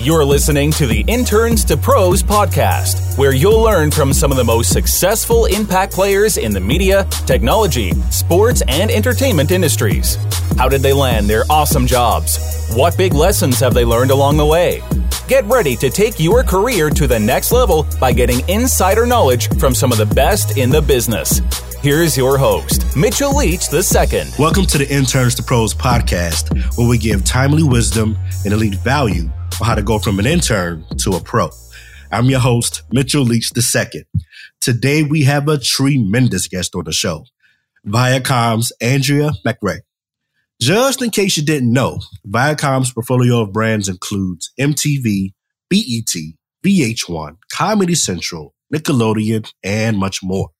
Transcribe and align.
You're 0.00 0.24
listening 0.24 0.70
to 0.72 0.86
the 0.86 1.00
Interns 1.08 1.64
to 1.64 1.76
Pros 1.76 2.22
podcast, 2.22 3.18
where 3.18 3.34
you'll 3.34 3.60
learn 3.60 3.90
from 3.90 4.12
some 4.12 4.30
of 4.30 4.36
the 4.36 4.44
most 4.44 4.72
successful 4.72 5.46
impact 5.46 5.92
players 5.92 6.36
in 6.36 6.52
the 6.52 6.60
media, 6.60 7.02
technology, 7.26 7.90
sports, 8.12 8.62
and 8.68 8.92
entertainment 8.92 9.50
industries. 9.50 10.14
How 10.56 10.68
did 10.68 10.82
they 10.82 10.92
land 10.92 11.28
their 11.28 11.42
awesome 11.50 11.84
jobs? 11.84 12.70
What 12.74 12.96
big 12.96 13.12
lessons 13.12 13.58
have 13.58 13.74
they 13.74 13.84
learned 13.84 14.12
along 14.12 14.36
the 14.36 14.46
way? 14.46 14.82
Get 15.26 15.44
ready 15.46 15.74
to 15.74 15.90
take 15.90 16.20
your 16.20 16.44
career 16.44 16.90
to 16.90 17.08
the 17.08 17.18
next 17.18 17.50
level 17.50 17.84
by 17.98 18.12
getting 18.12 18.48
insider 18.48 19.04
knowledge 19.04 19.48
from 19.58 19.74
some 19.74 19.90
of 19.90 19.98
the 19.98 20.06
best 20.06 20.56
in 20.56 20.70
the 20.70 20.80
business. 20.80 21.40
Here's 21.82 22.16
your 22.16 22.38
host, 22.38 22.96
Mitchell 22.96 23.34
Leach 23.34 23.72
II. 23.72 23.80
Welcome 24.38 24.66
to 24.66 24.78
the 24.78 24.86
Interns 24.88 25.34
to 25.34 25.42
Pros 25.42 25.74
podcast, 25.74 26.78
where 26.78 26.88
we 26.88 26.98
give 26.98 27.24
timely 27.24 27.64
wisdom 27.64 28.16
and 28.44 28.54
elite 28.54 28.76
value 28.76 29.28
how 29.60 29.74
to 29.74 29.82
go 29.82 29.98
from 29.98 30.18
an 30.18 30.26
intern 30.26 30.84
to 30.98 31.12
a 31.12 31.20
pro. 31.20 31.50
I'm 32.10 32.26
your 32.26 32.40
host, 32.40 32.82
Mitchell 32.90 33.22
Leach 33.22 33.50
II. 33.56 34.04
Today 34.60 35.02
we 35.02 35.24
have 35.24 35.48
a 35.48 35.58
tremendous 35.58 36.48
guest 36.48 36.74
on 36.74 36.84
the 36.84 36.92
show, 36.92 37.24
Viacom's 37.84 38.72
Andrea 38.80 39.32
MacRae. 39.44 39.80
Just 40.60 41.02
in 41.02 41.10
case 41.10 41.36
you 41.36 41.44
didn't 41.44 41.72
know, 41.72 42.00
Viacom's 42.24 42.92
portfolio 42.92 43.42
of 43.42 43.52
brands 43.52 43.88
includes 43.88 44.52
MTV, 44.58 45.32
BET, 45.68 46.14
VH1, 46.64 47.36
Comedy 47.52 47.94
Central, 47.94 48.54
Nickelodeon, 48.72 49.52
and 49.62 49.98
much 49.98 50.20
more. 50.22 50.50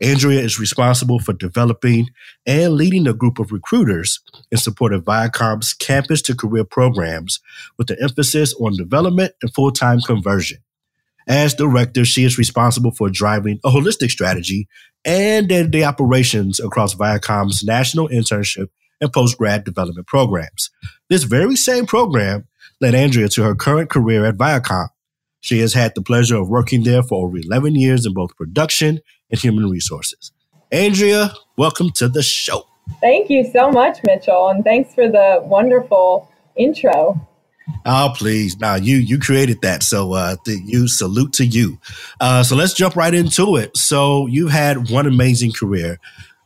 Andrea 0.00 0.40
is 0.40 0.58
responsible 0.58 1.18
for 1.18 1.34
developing 1.34 2.08
and 2.46 2.74
leading 2.74 3.06
a 3.06 3.12
group 3.12 3.38
of 3.38 3.52
recruiters 3.52 4.20
in 4.50 4.58
support 4.58 4.94
of 4.94 5.04
Viacom's 5.04 5.74
campus 5.74 6.22
to 6.22 6.34
career 6.34 6.64
programs 6.64 7.40
with 7.76 7.90
an 7.90 7.98
emphasis 8.00 8.54
on 8.54 8.76
development 8.76 9.34
and 9.42 9.52
full 9.52 9.70
time 9.70 10.00
conversion. 10.00 10.58
As 11.28 11.54
director, 11.54 12.04
she 12.04 12.24
is 12.24 12.38
responsible 12.38 12.92
for 12.92 13.10
driving 13.10 13.60
a 13.64 13.70
holistic 13.70 14.10
strategy 14.10 14.68
and 15.04 15.48
day 15.48 15.62
to 15.62 15.68
day 15.68 15.84
operations 15.84 16.60
across 16.60 16.94
Viacom's 16.94 17.62
national 17.62 18.08
internship 18.08 18.68
and 19.00 19.12
post 19.12 19.36
grad 19.38 19.64
development 19.64 20.06
programs. 20.06 20.70
This 21.08 21.24
very 21.24 21.56
same 21.56 21.86
program 21.86 22.48
led 22.80 22.94
Andrea 22.94 23.28
to 23.28 23.42
her 23.42 23.54
current 23.54 23.90
career 23.90 24.24
at 24.24 24.36
Viacom. 24.36 24.88
She 25.40 25.60
has 25.60 25.74
had 25.74 25.94
the 25.94 26.02
pleasure 26.02 26.36
of 26.36 26.48
working 26.48 26.84
there 26.84 27.02
for 27.02 27.26
over 27.26 27.38
11 27.38 27.74
years 27.74 28.04
in 28.06 28.14
both 28.14 28.36
production 28.36 29.00
and 29.30 29.40
human 29.40 29.68
resources. 29.70 30.32
Andrea, 30.72 31.32
welcome 31.56 31.90
to 31.90 32.08
the 32.08 32.22
show. 32.22 32.66
Thank 33.00 33.30
you 33.30 33.44
so 33.50 33.70
much, 33.70 33.98
Mitchell, 34.04 34.48
and 34.48 34.64
thanks 34.64 34.94
for 34.94 35.08
the 35.08 35.40
wonderful 35.44 36.28
intro. 36.56 37.26
Oh, 37.86 38.12
please. 38.16 38.58
Now 38.58 38.74
you 38.74 38.96
you 38.96 39.18
created 39.18 39.60
that. 39.62 39.82
So 39.82 40.12
uh 40.14 40.36
the, 40.44 40.60
you 40.64 40.88
salute 40.88 41.32
to 41.34 41.46
you. 41.46 41.78
Uh 42.20 42.42
so 42.42 42.56
let's 42.56 42.74
jump 42.74 42.96
right 42.96 43.14
into 43.14 43.56
it. 43.56 43.76
So 43.76 44.26
you've 44.26 44.50
had 44.50 44.90
one 44.90 45.06
amazing 45.06 45.52
career. 45.52 45.98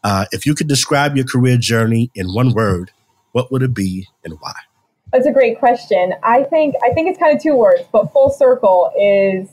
Uh 0.02 0.26
if 0.32 0.44
you 0.44 0.54
could 0.54 0.68
describe 0.68 1.16
your 1.16 1.24
career 1.24 1.56
journey 1.56 2.10
in 2.14 2.28
one 2.34 2.52
word, 2.52 2.90
what 3.32 3.50
would 3.50 3.62
it 3.62 3.74
be 3.74 4.06
and 4.24 4.34
why? 4.40 4.54
That's 5.12 5.26
a 5.26 5.32
great 5.32 5.58
question. 5.58 6.14
I 6.22 6.42
think 6.44 6.74
I 6.84 6.92
think 6.92 7.08
it's 7.08 7.18
kind 7.18 7.34
of 7.34 7.42
two 7.42 7.56
words, 7.56 7.84
but 7.90 8.12
full 8.12 8.30
circle 8.30 8.92
is 8.98 9.48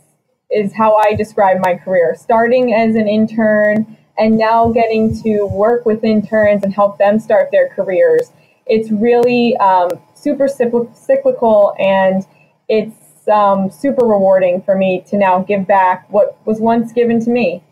is 0.52 0.74
how 0.74 0.96
I 0.96 1.16
describe 1.16 1.60
my 1.60 1.76
career. 1.76 2.16
Starting 2.20 2.74
as 2.74 2.96
an 2.96 3.08
intern 3.08 3.98
and 4.18 4.38
now 4.38 4.72
getting 4.72 5.20
to 5.24 5.46
work 5.46 5.86
with 5.86 6.04
interns 6.04 6.64
and 6.64 6.74
help 6.74 6.98
them 6.98 7.20
start 7.20 7.50
their 7.52 7.70
careers. 7.70 8.32
It's 8.66 8.92
really 8.92 9.58
um, 9.58 9.90
super 10.14 10.48
cyclical 10.48 11.76
and 11.80 12.26
it's 12.70 13.28
um, 13.28 13.70
super 13.72 14.06
rewarding 14.06 14.62
for 14.62 14.76
me 14.76 15.04
to 15.08 15.18
now 15.18 15.40
give 15.40 15.68
back 15.68 16.06
what 16.12 16.38
was 16.46 16.60
once 16.60 16.92
given 16.92 17.24
to 17.24 17.30
me. 17.30 17.64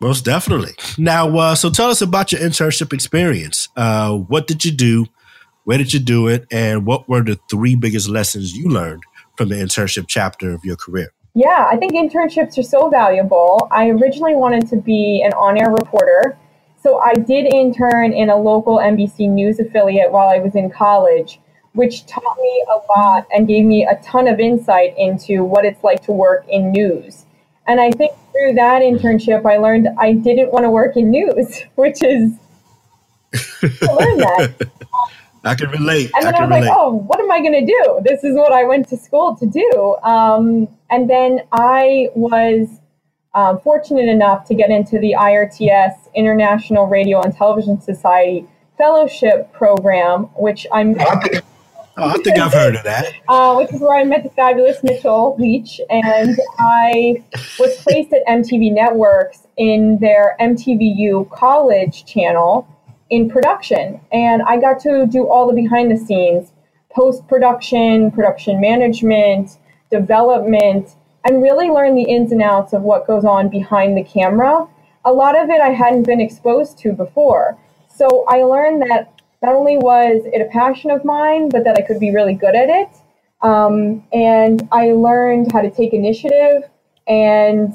Most 0.00 0.24
definitely. 0.24 0.72
Now, 0.98 1.36
uh, 1.38 1.54
so 1.54 1.70
tell 1.70 1.90
us 1.90 2.02
about 2.02 2.32
your 2.32 2.40
internship 2.40 2.92
experience. 2.92 3.68
Uh, 3.76 4.16
what 4.16 4.46
did 4.46 4.64
you 4.64 4.72
do? 4.72 5.06
Where 5.64 5.78
did 5.78 5.92
you 5.94 6.00
do 6.00 6.26
it? 6.26 6.46
And 6.50 6.84
what 6.84 7.08
were 7.08 7.22
the 7.22 7.38
three 7.48 7.76
biggest 7.76 8.08
lessons 8.08 8.56
you 8.56 8.68
learned 8.68 9.04
from 9.36 9.48
the 9.48 9.54
internship 9.54 10.06
chapter 10.08 10.52
of 10.52 10.64
your 10.64 10.76
career? 10.76 11.12
Yeah, 11.34 11.66
I 11.70 11.76
think 11.76 11.92
internships 11.92 12.58
are 12.58 12.62
so 12.62 12.90
valuable. 12.90 13.68
I 13.70 13.88
originally 13.88 14.34
wanted 14.34 14.68
to 14.68 14.76
be 14.76 15.22
an 15.24 15.32
on 15.32 15.56
air 15.58 15.70
reporter. 15.70 16.36
So 16.82 16.98
I 16.98 17.14
did 17.14 17.52
intern 17.52 18.12
in 18.12 18.28
a 18.28 18.36
local 18.36 18.78
NBC 18.78 19.30
News 19.30 19.58
affiliate 19.58 20.12
while 20.12 20.28
I 20.28 20.38
was 20.38 20.54
in 20.54 20.68
college, 20.68 21.40
which 21.72 22.04
taught 22.06 22.36
me 22.38 22.66
a 22.68 22.98
lot 22.98 23.26
and 23.34 23.48
gave 23.48 23.64
me 23.64 23.86
a 23.86 23.96
ton 24.02 24.28
of 24.28 24.40
insight 24.40 24.94
into 24.98 25.42
what 25.42 25.64
it's 25.64 25.82
like 25.82 26.02
to 26.04 26.12
work 26.12 26.44
in 26.48 26.70
news. 26.70 27.24
And 27.66 27.80
I 27.80 27.92
think 27.92 28.12
through 28.32 28.54
that 28.54 28.82
internship, 28.82 29.46
I 29.46 29.56
learned 29.56 29.88
I 29.98 30.12
didn't 30.12 30.52
want 30.52 30.64
to 30.64 30.70
work 30.70 30.96
in 30.96 31.10
news, 31.10 31.62
which 31.76 32.02
is 32.02 32.32
I 33.62 33.92
learned 33.92 34.20
that. 34.20 34.70
I 35.44 35.54
can 35.54 35.70
relate. 35.70 36.10
And 36.14 36.24
then 36.24 36.34
I, 36.34 36.38
I 36.38 36.40
was 36.42 36.50
relate. 36.50 36.68
like, 36.68 36.76
oh, 36.76 36.94
what 36.94 37.20
am 37.20 37.30
I 37.30 37.40
going 37.40 37.52
to 37.52 37.66
do? 37.66 38.00
This 38.04 38.22
is 38.24 38.36
what 38.36 38.52
I 38.52 38.64
went 38.64 38.88
to 38.88 38.96
school 38.96 39.36
to 39.36 39.46
do. 39.46 39.96
Um, 40.02 40.68
and 40.90 41.10
then 41.10 41.40
I 41.52 42.08
was 42.14 42.68
um, 43.34 43.60
fortunate 43.60 44.08
enough 44.08 44.46
to 44.48 44.54
get 44.54 44.70
into 44.70 44.98
the 44.98 45.14
IRTS 45.18 46.14
International 46.14 46.86
Radio 46.86 47.20
and 47.20 47.34
Television 47.34 47.80
Society 47.80 48.46
Fellowship 48.78 49.52
Program, 49.52 50.24
which 50.36 50.66
I'm. 50.72 50.96
Oh, 51.94 52.08
I 52.08 52.16
think 52.18 52.38
I've 52.38 52.52
heard 52.52 52.74
of 52.74 52.84
that. 52.84 53.12
Uh, 53.28 53.54
which 53.54 53.72
is 53.72 53.80
where 53.80 53.96
I 53.96 54.04
met 54.04 54.24
the 54.24 54.30
fabulous 54.30 54.82
Mitchell 54.82 55.36
Leach, 55.38 55.80
and 55.88 56.38
I 56.58 57.22
was 57.58 57.76
placed 57.82 58.12
at 58.12 58.26
MTV 58.26 58.72
Networks 58.72 59.46
in 59.56 59.98
their 60.00 60.36
MTVU 60.40 61.30
College 61.30 62.04
channel 62.04 62.66
in 63.12 63.28
production. 63.28 64.00
And 64.10 64.42
I 64.42 64.58
got 64.58 64.80
to 64.80 65.06
do 65.06 65.28
all 65.28 65.46
the 65.46 65.52
behind 65.52 65.90
the 65.90 65.96
scenes 65.96 66.50
post 66.90 67.26
production, 67.26 68.10
production 68.10 68.60
management, 68.60 69.58
development, 69.90 70.96
and 71.24 71.42
really 71.42 71.68
learn 71.68 71.94
the 71.94 72.02
ins 72.02 72.32
and 72.32 72.42
outs 72.42 72.74
of 72.74 72.82
what 72.82 73.06
goes 73.06 73.24
on 73.24 73.48
behind 73.48 73.96
the 73.96 74.02
camera. 74.02 74.66
A 75.04 75.12
lot 75.12 75.38
of 75.38 75.48
it 75.48 75.60
I 75.60 75.70
hadn't 75.70 76.02
been 76.02 76.20
exposed 76.20 76.76
to 76.78 76.92
before. 76.92 77.58
So 77.88 78.24
I 78.28 78.42
learned 78.42 78.82
that 78.82 79.20
not 79.42 79.54
only 79.54 79.78
was 79.78 80.22
it 80.26 80.40
a 80.42 80.50
passion 80.50 80.90
of 80.90 81.04
mine, 81.04 81.48
but 81.48 81.64
that 81.64 81.78
I 81.78 81.82
could 81.82 81.98
be 81.98 82.12
really 82.12 82.34
good 82.34 82.54
at 82.54 82.68
it. 82.68 82.90
Um, 83.40 84.04
and 84.12 84.68
I 84.70 84.92
learned 84.92 85.50
how 85.52 85.62
to 85.62 85.70
take 85.70 85.92
initiative 85.92 86.68
and 87.06 87.72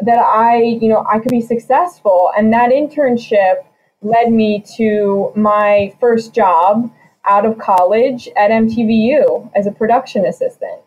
that 0.00 0.18
I, 0.18 0.62
you 0.62 0.88
know, 0.88 1.04
I 1.08 1.18
could 1.18 1.30
be 1.30 1.40
successful. 1.40 2.30
And 2.36 2.52
that 2.52 2.70
internship 2.70 3.64
led 4.02 4.32
me 4.32 4.64
to 4.76 5.32
my 5.36 5.94
first 6.00 6.34
job 6.34 6.90
out 7.24 7.44
of 7.44 7.58
college 7.58 8.28
at 8.36 8.50
MTVU 8.50 9.50
as 9.54 9.66
a 9.66 9.72
production 9.72 10.24
assistant. 10.24 10.80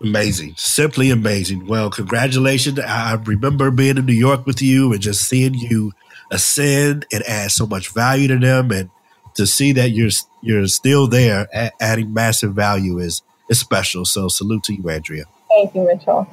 Amazing, 0.00 0.54
simply 0.56 1.10
amazing. 1.10 1.66
Well, 1.66 1.90
congratulations. 1.90 2.78
I 2.80 3.14
remember 3.14 3.70
being 3.70 3.98
in 3.98 4.06
New 4.06 4.12
York 4.12 4.46
with 4.46 4.60
you 4.60 4.92
and 4.92 5.00
just 5.00 5.28
seeing 5.28 5.54
you 5.54 5.92
ascend 6.30 7.06
and 7.12 7.22
add 7.24 7.52
so 7.52 7.66
much 7.66 7.92
value 7.92 8.26
to 8.28 8.38
them 8.38 8.72
and 8.72 8.90
to 9.34 9.46
see 9.46 9.72
that 9.72 9.90
you're 9.90 10.10
you're 10.42 10.66
still 10.66 11.06
there 11.06 11.46
adding 11.80 12.12
massive 12.12 12.54
value 12.54 12.98
is 12.98 13.22
is 13.48 13.60
special. 13.60 14.04
So 14.04 14.28
salute 14.28 14.64
to 14.64 14.74
you, 14.74 14.88
Andrea. 14.88 15.24
Thank 15.48 15.74
you, 15.74 15.86
Mitchell. 15.86 16.26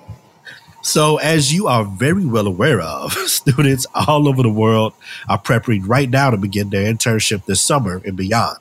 So, 0.81 1.17
as 1.17 1.53
you 1.53 1.67
are 1.67 1.83
very 1.83 2.25
well 2.25 2.47
aware 2.47 2.79
of, 2.79 3.11
students 3.27 3.85
all 3.93 4.29
over 4.29 4.41
the 4.41 4.49
world 4.49 4.93
are 5.27 5.37
preparing 5.37 5.85
right 5.85 6.09
now 6.09 6.29
to 6.29 6.37
begin 6.37 6.69
their 6.69 6.91
internship 6.91 7.45
this 7.45 7.61
summer 7.61 8.01
and 8.05 8.15
beyond. 8.15 8.57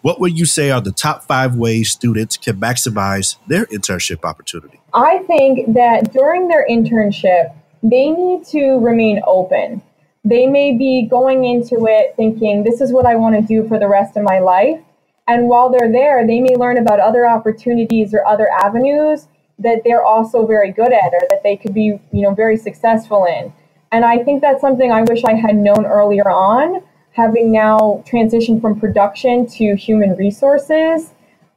What 0.00 0.20
would 0.20 0.38
you 0.38 0.46
say 0.46 0.70
are 0.70 0.80
the 0.80 0.92
top 0.92 1.24
five 1.24 1.56
ways 1.56 1.90
students 1.90 2.36
can 2.36 2.60
maximize 2.60 3.36
their 3.48 3.66
internship 3.66 4.24
opportunity? 4.24 4.78
I 4.94 5.18
think 5.26 5.74
that 5.74 6.12
during 6.12 6.46
their 6.46 6.66
internship, 6.68 7.52
they 7.82 8.10
need 8.10 8.46
to 8.46 8.78
remain 8.78 9.20
open. 9.26 9.82
They 10.24 10.46
may 10.46 10.76
be 10.76 11.08
going 11.10 11.44
into 11.44 11.86
it 11.88 12.14
thinking, 12.16 12.62
this 12.62 12.80
is 12.80 12.92
what 12.92 13.04
I 13.04 13.16
want 13.16 13.34
to 13.34 13.42
do 13.42 13.66
for 13.66 13.80
the 13.80 13.88
rest 13.88 14.16
of 14.16 14.22
my 14.22 14.38
life. 14.38 14.80
And 15.26 15.48
while 15.48 15.70
they're 15.70 15.90
there, 15.90 16.24
they 16.24 16.40
may 16.40 16.54
learn 16.54 16.78
about 16.78 17.00
other 17.00 17.26
opportunities 17.26 18.14
or 18.14 18.24
other 18.24 18.48
avenues 18.48 19.26
that 19.58 19.82
they're 19.84 20.04
also 20.04 20.46
very 20.46 20.72
good 20.72 20.92
at 20.92 21.12
or 21.12 21.22
that 21.30 21.42
they 21.42 21.56
could 21.56 21.74
be, 21.74 22.00
you 22.12 22.22
know, 22.22 22.32
very 22.32 22.56
successful 22.56 23.24
in. 23.26 23.52
And 23.90 24.04
I 24.04 24.22
think 24.22 24.40
that's 24.40 24.60
something 24.60 24.92
I 24.92 25.02
wish 25.02 25.24
I 25.24 25.34
had 25.34 25.56
known 25.56 25.86
earlier 25.86 26.30
on, 26.30 26.82
having 27.12 27.50
now 27.50 28.04
transitioned 28.06 28.60
from 28.60 28.78
production 28.78 29.46
to 29.46 29.74
human 29.74 30.14
resources. 30.16 31.14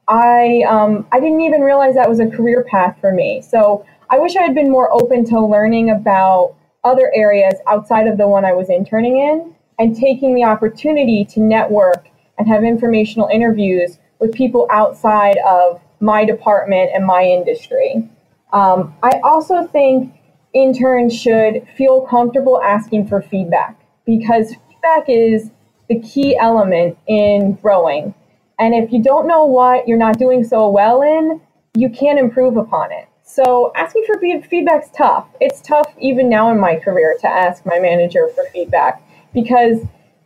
I 0.08 0.64
um, 0.68 1.06
I 1.12 1.20
didn't 1.20 1.42
even 1.42 1.60
realize 1.60 1.94
that 1.94 2.08
was 2.08 2.20
a 2.20 2.26
career 2.26 2.64
path 2.64 2.96
for 3.00 3.12
me. 3.12 3.40
So 3.42 3.84
I 4.10 4.18
wish 4.18 4.36
I 4.36 4.42
had 4.42 4.54
been 4.54 4.70
more 4.70 4.92
open 4.92 5.24
to 5.26 5.40
learning 5.40 5.90
about 5.90 6.54
other 6.84 7.12
areas 7.14 7.54
outside 7.68 8.08
of 8.08 8.18
the 8.18 8.26
one 8.26 8.44
I 8.44 8.52
was 8.52 8.68
interning 8.68 9.18
in 9.18 9.54
and 9.78 9.96
taking 9.96 10.34
the 10.34 10.44
opportunity 10.44 11.24
to 11.26 11.40
network 11.40 12.08
and 12.38 12.48
have 12.48 12.64
informational 12.64 13.28
interviews 13.28 13.98
with 14.18 14.34
people 14.34 14.66
outside 14.70 15.38
of 15.46 15.80
my 16.02 16.24
department 16.24 16.90
and 16.92 17.06
my 17.06 17.22
industry. 17.22 18.08
Um, 18.52 18.94
I 19.02 19.20
also 19.22 19.66
think 19.68 20.12
interns 20.52 21.16
should 21.16 21.66
feel 21.76 22.02
comfortable 22.02 22.60
asking 22.60 23.06
for 23.06 23.22
feedback 23.22 23.80
because 24.04 24.54
feedback 24.68 25.08
is 25.08 25.50
the 25.88 26.00
key 26.00 26.36
element 26.36 26.98
in 27.06 27.54
growing. 27.62 28.14
And 28.58 28.74
if 28.74 28.92
you 28.92 29.02
don't 29.02 29.26
know 29.26 29.46
what 29.46 29.88
you're 29.88 29.96
not 29.96 30.18
doing 30.18 30.44
so 30.44 30.68
well 30.68 31.02
in, 31.02 31.40
you 31.74 31.88
can't 31.88 32.18
improve 32.18 32.56
upon 32.56 32.92
it. 32.92 33.08
So 33.22 33.72
asking 33.76 34.04
for 34.06 34.18
feedback's 34.18 34.90
tough. 34.94 35.28
It's 35.40 35.60
tough 35.62 35.86
even 35.98 36.28
now 36.28 36.50
in 36.50 36.58
my 36.58 36.76
career 36.76 37.16
to 37.20 37.28
ask 37.28 37.64
my 37.64 37.78
manager 37.78 38.28
for 38.34 38.44
feedback 38.52 39.02
because 39.32 39.78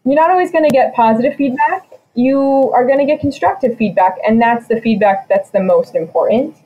you're 0.04 0.16
not 0.16 0.30
always 0.30 0.50
going 0.50 0.64
to 0.64 0.70
get 0.70 0.94
positive 0.94 1.36
feedback. 1.36 1.86
You 2.16 2.72
are 2.74 2.84
going 2.84 2.98
to 2.98 3.04
get 3.04 3.20
constructive 3.20 3.76
feedback, 3.76 4.16
and 4.26 4.40
that's 4.40 4.66
the 4.66 4.80
feedback 4.80 5.28
that's 5.28 5.50
the 5.50 5.60
most 5.60 5.94
important. 5.94 6.56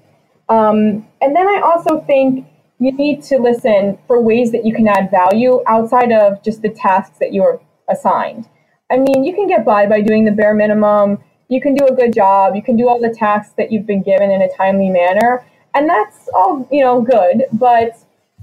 Um, 0.48 1.06
and 1.20 1.36
then 1.36 1.46
I 1.46 1.60
also 1.62 2.00
think 2.00 2.46
you 2.78 2.92
need 2.92 3.22
to 3.24 3.38
listen 3.38 3.98
for 4.06 4.22
ways 4.22 4.52
that 4.52 4.64
you 4.64 4.74
can 4.74 4.88
add 4.88 5.10
value 5.10 5.62
outside 5.66 6.12
of 6.12 6.42
just 6.42 6.62
the 6.62 6.70
tasks 6.70 7.18
that 7.18 7.32
you're 7.32 7.60
assigned. 7.88 8.48
I 8.90 8.96
mean, 8.96 9.22
you 9.22 9.34
can 9.34 9.46
get 9.46 9.64
by 9.64 9.86
by 9.86 10.00
doing 10.00 10.24
the 10.24 10.32
bare 10.32 10.54
minimum. 10.54 11.18
You 11.48 11.60
can 11.60 11.74
do 11.74 11.86
a 11.86 11.94
good 11.94 12.14
job. 12.14 12.56
You 12.56 12.62
can 12.62 12.76
do 12.76 12.88
all 12.88 13.00
the 13.00 13.14
tasks 13.14 13.54
that 13.58 13.70
you've 13.70 13.86
been 13.86 14.02
given 14.02 14.30
in 14.30 14.42
a 14.42 14.48
timely 14.56 14.88
manner. 14.88 15.44
And 15.74 15.88
that's 15.88 16.28
all, 16.34 16.66
you 16.72 16.80
know, 16.80 17.02
good. 17.02 17.44
But 17.52 17.98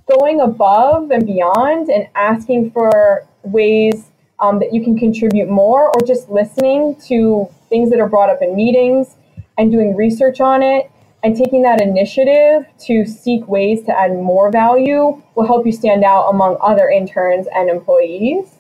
going 0.10 0.40
above 0.40 1.12
and 1.12 1.26
beyond 1.26 1.90
and 1.90 2.08
asking 2.16 2.72
for 2.72 3.28
ways 3.44 4.07
um, 4.40 4.60
that 4.60 4.74
you 4.74 4.84
can 4.84 4.98
contribute 4.98 5.50
more 5.50 5.88
or 5.96 6.06
just 6.06 6.30
listening 6.30 6.96
to 7.08 7.50
things 7.70 7.90
that 7.90 8.00
are 8.00 8.10
brought 8.10 8.30
up 8.30 8.42
in 8.42 8.56
meetings 8.56 9.16
and 9.58 9.72
doing 9.72 9.96
research 9.96 10.40
on 10.40 10.62
it 10.62 10.92
and 11.24 11.36
taking 11.36 11.64
that 11.64 11.82
initiative 11.82 12.66
to 12.80 13.06
seek 13.06 13.48
ways 13.48 13.84
to 13.84 14.00
add 14.00 14.12
more 14.12 14.52
value 14.52 15.22
will 15.36 15.48
help 15.48 15.66
you 15.66 15.72
stand 15.72 16.04
out 16.04 16.30
among 16.30 16.58
other 16.62 16.90
interns 16.90 17.48
and 17.54 17.70
employees 17.70 18.58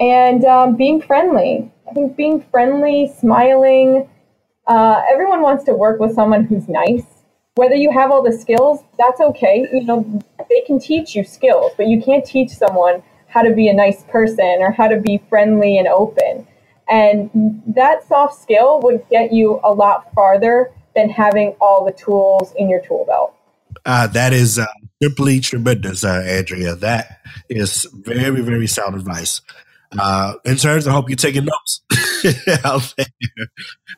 and 0.00 0.44
um, 0.44 0.76
being 0.76 1.00
friendly. 1.00 1.70
I 1.88 1.92
think 1.92 2.16
being 2.16 2.42
friendly, 2.50 3.12
smiling. 3.18 4.08
Uh, 4.66 5.02
everyone 5.12 5.42
wants 5.42 5.64
to 5.64 5.74
work 5.74 6.00
with 6.00 6.14
someone 6.14 6.44
who's 6.44 6.68
nice. 6.68 7.04
Whether 7.54 7.74
you 7.74 7.92
have 7.92 8.10
all 8.10 8.22
the 8.22 8.32
skills, 8.32 8.80
that's 8.98 9.20
okay. 9.20 9.68
You 9.72 9.84
know, 9.84 10.22
they 10.48 10.62
can 10.62 10.78
teach 10.78 11.14
you 11.14 11.22
skills, 11.22 11.72
but 11.76 11.86
you 11.86 12.00
can't 12.00 12.24
teach 12.24 12.50
someone 12.50 13.02
how 13.32 13.42
to 13.42 13.54
be 13.54 13.68
a 13.68 13.74
nice 13.74 14.04
person 14.04 14.58
or 14.60 14.72
how 14.72 14.88
to 14.88 15.00
be 15.00 15.22
friendly 15.28 15.78
and 15.78 15.88
open. 15.88 16.46
And 16.88 17.62
that 17.66 18.06
soft 18.06 18.40
skill 18.40 18.80
would 18.82 19.04
get 19.10 19.32
you 19.32 19.60
a 19.64 19.72
lot 19.72 20.12
farther 20.14 20.70
than 20.94 21.08
having 21.08 21.56
all 21.60 21.84
the 21.84 21.92
tools 21.92 22.52
in 22.56 22.68
your 22.68 22.82
tool 22.82 23.06
belt. 23.06 23.34
Uh, 23.86 24.06
that 24.08 24.32
is 24.34 24.58
uh, 24.58 24.66
simply 25.02 25.40
tremendous, 25.40 26.04
uh, 26.04 26.22
Andrea. 26.26 26.74
That 26.74 27.20
is 27.48 27.86
very, 27.92 28.42
very 28.42 28.66
sound 28.66 28.94
advice. 28.94 29.40
Uh, 29.98 30.34
interns, 30.44 30.86
I 30.86 30.92
hope 30.92 31.08
you're 31.08 31.16
taking 31.16 31.46
notes. 31.46 31.80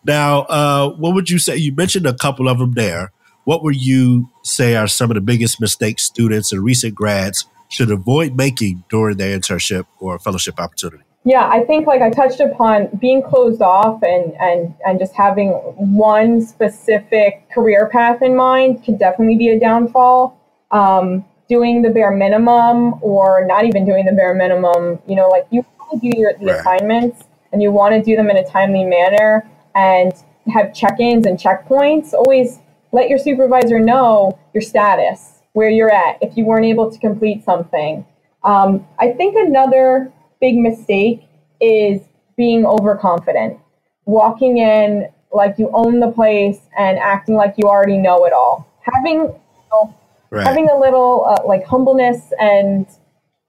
Now, 0.07 0.41
uh, 0.43 0.91
what 0.91 1.15
would 1.15 1.31
you 1.31 1.39
say? 1.39 1.57
You 1.57 1.75
mentioned 1.75 2.07
a 2.07 2.15
couple 2.15 2.49
of 2.49 2.59
them 2.59 2.73
there. 2.73 3.13
What 3.45 3.63
would 3.63 3.77
you 3.77 4.31
say 4.43 4.77
are 4.77 4.87
some 4.87 5.11
of 5.11 5.15
the 5.15 5.21
biggest 5.21 5.61
mistakes 5.61 6.03
students 6.03 6.53
and 6.53 6.63
recent 6.63 6.95
grads 6.95 7.47
should 7.69 7.90
avoid 7.90 8.37
making 8.37 8.84
during 8.88 9.16
their 9.16 9.38
internship 9.38 9.87
or 9.99 10.19
fellowship 10.19 10.58
opportunity? 10.58 11.05
Yeah, 11.25 11.49
I 11.49 11.64
think 11.64 11.87
like 11.87 12.02
I 12.02 12.11
touched 12.11 12.40
upon 12.40 12.88
being 13.00 13.22
closed 13.22 13.62
off 13.62 14.02
and 14.02 14.34
and 14.38 14.75
and 14.87 14.99
just 14.99 15.14
having 15.14 15.50
one 15.50 16.43
specific 16.43 17.49
career 17.50 17.88
path 17.90 18.20
in 18.20 18.37
mind 18.37 18.84
can 18.84 18.99
definitely 18.99 19.37
be 19.37 19.49
a 19.49 19.58
downfall. 19.58 20.38
Um, 20.70 21.25
doing 21.49 21.82
the 21.82 21.90
bare 21.90 22.11
minimum 22.11 22.94
or 23.02 23.44
not 23.46 23.64
even 23.64 23.84
doing 23.84 24.05
the 24.06 24.12
bare 24.12 24.34
minimum, 24.34 24.99
you 25.06 25.14
know, 25.14 25.28
like 25.28 25.46
you 25.50 25.64
do 26.00 26.11
your, 26.16 26.32
the 26.38 26.46
right. 26.46 26.61
assignments 26.61 27.25
and 27.52 27.62
you 27.62 27.70
want 27.70 27.94
to 27.94 28.02
do 28.02 28.16
them 28.16 28.31
in 28.31 28.37
a 28.37 28.49
timely 28.49 28.84
manner 28.84 29.49
and 29.75 30.12
have 30.52 30.75
check-ins 30.75 31.26
and 31.26 31.38
checkpoints, 31.38 32.12
always 32.12 32.61
let 32.93 33.08
your 33.08 33.19
supervisor 33.19 33.78
know 33.78 34.38
your 34.52 34.61
status, 34.61 35.34
where 35.55 35.71
you're 35.71 35.91
at, 35.91 36.19
if 36.21 36.37
you 36.37 36.45
weren't 36.45 36.67
able 36.67 36.91
to 36.91 36.99
complete 36.99 37.45
something. 37.45 38.05
Um, 38.45 38.87
I 38.99 39.12
think 39.12 39.37
another 39.37 40.12
big 40.41 40.56
mistake 40.56 41.23
is 41.61 42.03
being 42.37 42.67
overconfident, 42.67 43.59
walking 44.05 44.59
in 44.59 45.09
like 45.33 45.59
you 45.59 45.71
own 45.73 46.01
the 46.01 46.11
place 46.11 46.61
and 46.79 46.99
acting 46.99 47.35
like 47.35 47.55
you 47.56 47.69
already 47.69 47.99
know 47.99 48.25
it 48.27 48.33
all. 48.33 48.69
Having 48.83 49.21
you 49.21 49.41
know, 49.73 49.95
right. 50.31 50.47
having 50.47 50.69
a 50.69 50.79
little 50.79 51.25
uh, 51.27 51.47
like 51.47 51.65
humbleness 51.65 52.33
and 52.39 52.87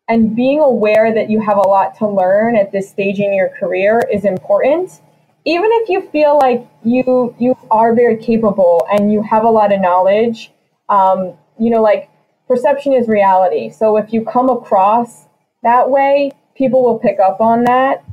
and 0.08 0.36
being 0.36 0.60
aware 0.60 1.14
that 1.14 1.30
you 1.30 1.42
have 1.42 1.58
a 1.58 1.68
lot 1.68 1.98
to 1.98 2.08
learn 2.08 2.56
at 2.56 2.72
this 2.72 2.90
stage 2.90 3.20
in 3.20 3.34
your 3.34 3.50
career 3.50 4.02
is 4.14 4.24
important 4.24 5.02
even 5.46 5.70
if 5.74 5.90
you 5.90 6.02
feel 6.10 6.38
like 6.38 6.68
you 6.84 7.36
you 7.40 7.56
are 7.72 7.94
very 7.94 8.18
capable 8.18 8.86
and 8.92 9.12
you 9.12 9.22
have 9.22 9.44
a 9.44 9.50
lot 9.50 9.72
of 9.72 9.80
knowledge 9.80 10.52
um, 10.90 11.34
you 11.60 11.70
know 11.70 11.82
like 11.82 12.10
perception 12.48 12.94
is 12.94 13.08
reality 13.08 13.70
so 13.70 13.98
if 13.98 14.14
you 14.14 14.24
come 14.24 14.50
across 14.50 15.26
that 15.64 15.90
way 15.90 16.32
people 16.56 16.84
will 16.84 17.00
pick 17.00 17.20
up 17.20 17.42
on 17.42 17.64
that 17.64 18.04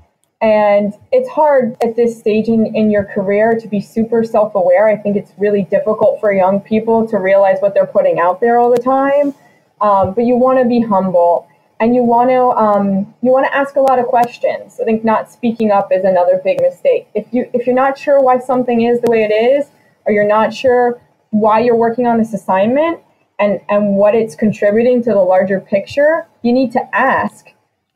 and 0.40 0.94
it's 1.12 1.28
hard 1.28 1.76
at 1.84 1.94
this 1.94 2.18
stage 2.18 2.48
in, 2.48 2.74
in 2.74 2.90
your 2.90 3.04
career 3.04 3.58
to 3.58 3.68
be 3.68 3.80
super 3.80 4.24
self-aware 4.24 4.88
i 4.88 4.96
think 4.96 5.16
it's 5.16 5.32
really 5.38 5.62
difficult 5.62 6.20
for 6.20 6.32
young 6.32 6.60
people 6.60 7.06
to 7.06 7.18
realize 7.18 7.58
what 7.60 7.74
they're 7.74 7.86
putting 7.86 8.18
out 8.18 8.40
there 8.40 8.58
all 8.58 8.70
the 8.70 8.82
time 8.82 9.34
um, 9.80 10.14
but 10.14 10.24
you 10.24 10.36
want 10.36 10.58
to 10.58 10.64
be 10.64 10.80
humble 10.80 11.48
and 11.82 11.96
you 11.96 12.04
want 12.04 12.30
to 12.30 12.40
um, 12.56 13.12
you 13.22 13.32
want 13.32 13.44
to 13.44 13.54
ask 13.54 13.74
a 13.74 13.80
lot 13.80 13.98
of 13.98 14.06
questions. 14.06 14.78
I 14.80 14.84
think 14.84 15.04
not 15.04 15.32
speaking 15.32 15.72
up 15.72 15.88
is 15.90 16.04
another 16.04 16.40
big 16.42 16.60
mistake. 16.60 17.08
If 17.12 17.26
you 17.32 17.50
if 17.52 17.66
you're 17.66 17.74
not 17.74 17.98
sure 17.98 18.20
why 18.20 18.38
something 18.38 18.82
is 18.82 19.00
the 19.00 19.10
way 19.10 19.24
it 19.24 19.32
is, 19.32 19.66
or 20.06 20.12
you're 20.12 20.26
not 20.26 20.54
sure 20.54 21.00
why 21.30 21.58
you're 21.58 21.76
working 21.76 22.06
on 22.06 22.18
this 22.18 22.32
assignment 22.32 23.00
and 23.38 23.60
and 23.68 23.96
what 23.96 24.14
it's 24.14 24.34
contributing 24.34 25.02
to 25.04 25.10
the 25.10 25.20
larger 25.20 25.60
picture, 25.60 26.26
you 26.42 26.52
need 26.52 26.72
to 26.72 26.94
ask. 26.94 27.46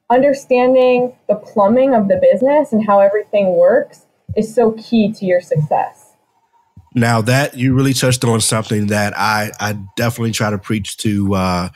Understanding 0.09 1.17
the 1.29 1.35
plumbing 1.35 1.93
of 1.93 2.07
the 2.07 2.21
business 2.23 2.73
and 2.73 2.87
how 2.87 3.01
everything 3.01 3.57
works 3.57 4.07
is 4.37 4.55
so 4.55 4.73
key 4.73 5.13
to 5.13 5.25
your 5.25 5.41
success. 5.41 6.13
Now 6.95 7.21
that 7.23 7.57
you 7.57 7.75
really 7.75 7.93
touched 7.93 8.25
on 8.25 8.41
something 8.41 8.87
that 8.87 9.15
I 9.17 9.51
I 9.59 9.79
definitely 9.97 10.33
try 10.33 10.51
to 10.51 10.59
preach 10.59 10.97
to. 10.99 11.35
Uh, 11.35 11.69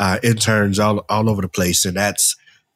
uh, 0.00 0.18
interns 0.22 0.78
all, 0.78 1.04
all 1.10 1.28
over 1.28 1.42
the 1.42 1.48
place. 1.48 1.84
And 1.84 1.96
that's 1.96 2.34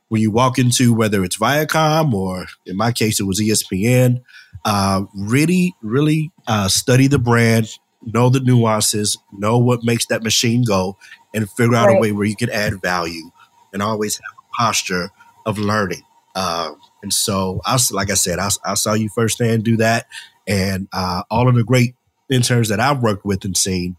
when 0.08 0.20
you 0.20 0.30
walk 0.30 0.58
into 0.58 0.92
whether 0.92 1.25
it's 1.25 1.38
Viacom 1.38 2.12
or 2.12 2.46
in 2.66 2.76
my 2.76 2.92
case, 2.92 3.18
it 3.18 3.25
was 3.25 3.40
ESPN, 3.40 4.20
uh, 4.64 5.04
really, 5.16 5.75
really 5.82 6.30
uh, 6.46 6.68
study 6.68 7.06
the 7.06 7.18
brand, 7.18 7.68
know 8.06 8.28
the 8.28 8.40
nuances, 8.40 9.16
know 9.32 9.58
what 9.58 9.84
makes 9.84 10.06
that 10.06 10.23
machine 10.23 10.64
go, 10.64 10.96
and 11.32 11.50
figure 11.50 11.75
out 11.75 11.88
right. 11.88 11.96
a 11.96 12.00
way 12.00 12.12
where 12.12 12.26
you 12.26 12.37
can 12.37 12.50
add 12.50 12.80
value 12.80 13.30
and 13.73 13.82
always 13.82 14.16
have 14.16 14.38
a 14.38 14.62
posture 14.62 15.11
of 15.46 15.58
learning. 15.58 16.02
Uh, 16.34 16.73
and 17.02 17.12
so, 17.12 17.61
I, 17.64 17.78
like 17.92 18.11
I 18.11 18.14
said, 18.14 18.38
I, 18.38 18.49
I, 18.64 18.75
saw 18.75 18.94
you 18.94 19.08
firsthand 19.08 19.62
do 19.64 19.76
that. 19.76 20.06
And 20.49 20.88
uh, 20.92 21.23
all 21.30 21.49
of 21.49 21.54
the 21.54 21.62
great 21.62 21.94
interns 22.30 22.68
that 22.70 22.80
I've 22.80 23.02
worked 23.02 23.25
with 23.25 23.44
and 23.44 23.56
seen, 23.56 23.96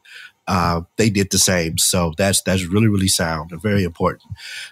uh, 0.47 0.81
they 0.97 1.09
did 1.09 1.31
the 1.31 1.38
same. 1.38 1.77
So 1.77 2.13
that's 2.17 2.41
that's 2.43 2.65
really 2.65 2.88
really 2.88 3.07
sound 3.07 3.51
and 3.51 3.62
very 3.62 3.83
important. 3.83 4.24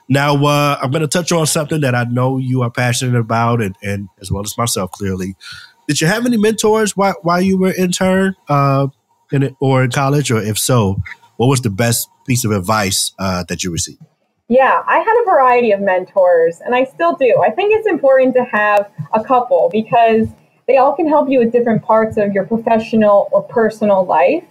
Now 0.08 0.36
uh, 0.46 0.78
I'm 0.82 0.92
going 0.92 1.02
to 1.02 1.08
touch 1.08 1.32
on 1.32 1.48
something 1.48 1.82
that 1.82 1.96
I 1.96 2.04
know 2.04 2.38
you 2.38 2.62
are 2.62 2.72
passionate 2.72 3.18
about, 3.18 3.62
and, 3.62 3.75
and 3.82 4.10
as 4.22 4.32
well 4.32 4.44
as 4.44 4.58
myself, 4.58 4.92
clearly. 4.92 5.36
Did 5.88 6.00
you 6.00 6.08
have 6.08 6.25
any 6.25 6.38
mentors 6.38 6.96
while, 6.96 7.16
while 7.24 7.42
you 7.42 7.58
were 7.58 7.74
intern 7.74 8.36
uh, 8.48 8.88
in 9.34 9.44
it, 9.44 9.56
or 9.60 9.84
in 9.84 9.92
college, 9.92 10.32
or 10.32 10.42
if 10.42 10.58
so, 10.58 11.02
what 11.38 11.48
was 11.48 11.62
the 11.62 11.70
best 11.70 12.10
piece 12.25 12.46
of 12.46 12.52
advice 12.52 13.13
uh, 13.20 13.44
that 13.50 13.63
you 13.63 13.72
received? 13.72 14.02
Yeah, 14.48 14.84
I 14.86 15.00
had 15.00 15.22
a 15.22 15.25
variety 15.25 15.72
of 15.72 15.82
mentors, 15.82 16.62
and 16.63 16.75
I 16.75 16.84
still 16.84 17.16
do. 17.16 17.42
I 17.46 17.50
think 17.50 17.74
it's 17.74 17.88
important 17.88 18.36
to 18.36 18.44
have 18.44 18.92
a 19.13 19.24
couple 19.24 19.70
because 19.72 20.28
they 20.68 20.78
all 20.78 20.96
can 20.96 21.08
help 21.08 21.30
you 21.30 21.40
with 21.40 21.52
different 21.52 21.84
parts 21.84 22.18
of 22.18 22.34
your 22.34 22.46
professional 22.46 23.30
or 23.32 23.42
personal 23.44 24.06
life. 24.06 24.44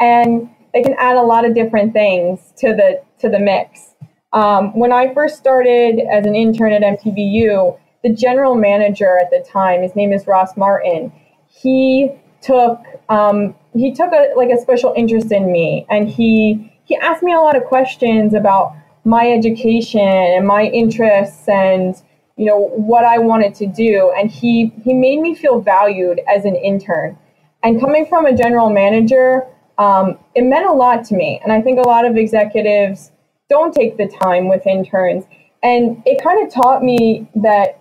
And 0.00 0.50
they 0.74 0.82
can 0.82 0.94
add 0.98 1.16
a 1.16 1.22
lot 1.22 1.46
of 1.46 1.54
different 1.54 1.92
things 1.92 2.52
to 2.58 2.74
the 2.74 3.02
to 3.20 3.28
the 3.28 3.38
mix. 3.38 3.94
Um, 4.32 4.76
when 4.76 4.92
I 4.92 5.14
first 5.14 5.38
started 5.38 6.00
as 6.12 6.26
an 6.26 6.34
intern 6.34 6.72
at 6.72 6.82
MTVU, 6.82 7.78
the 8.02 8.12
general 8.12 8.54
manager 8.54 9.18
at 9.18 9.30
the 9.30 9.44
time, 9.50 9.82
his 9.82 9.96
name 9.96 10.12
is 10.12 10.26
Ross 10.26 10.56
Martin, 10.56 11.12
he 11.48 12.12
took 12.42 12.78
um, 13.08 13.54
he 13.76 13.92
took 13.92 14.12
a 14.12 14.32
like 14.36 14.50
a 14.50 14.60
special 14.60 14.92
interest 14.96 15.32
in 15.32 15.50
me, 15.50 15.86
and 15.90 16.08
he 16.08 16.72
he 16.84 16.96
asked 16.96 17.22
me 17.22 17.32
a 17.32 17.40
lot 17.40 17.56
of 17.56 17.64
questions 17.64 18.34
about 18.34 18.74
my 19.04 19.30
education 19.30 20.00
and 20.00 20.46
my 20.46 20.64
interests 20.64 21.48
and 21.48 21.94
you 22.36 22.44
know 22.46 22.68
what 22.68 23.04
I 23.04 23.18
wanted 23.18 23.54
to 23.56 23.66
do, 23.66 24.12
and 24.16 24.30
he 24.30 24.72
he 24.84 24.94
made 24.94 25.20
me 25.20 25.34
feel 25.34 25.60
valued 25.60 26.20
as 26.28 26.44
an 26.44 26.56
intern. 26.56 27.18
And 27.62 27.80
coming 27.80 28.06
from 28.06 28.26
a 28.26 28.36
general 28.36 28.70
manager, 28.70 29.46
um, 29.78 30.18
it 30.34 30.42
meant 30.42 30.66
a 30.66 30.72
lot 30.72 31.04
to 31.06 31.14
me. 31.14 31.40
And 31.42 31.52
I 31.52 31.60
think 31.60 31.78
a 31.78 31.88
lot 31.88 32.04
of 32.04 32.16
executives 32.16 33.12
don't 33.48 33.74
take 33.74 33.96
the 33.96 34.08
time 34.22 34.48
with 34.48 34.66
interns. 34.66 35.24
And 35.62 36.02
it 36.06 36.22
kind 36.22 36.46
of 36.46 36.52
taught 36.52 36.82
me 36.82 37.28
that 37.36 37.80